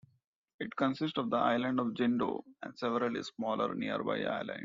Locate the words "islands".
4.23-4.59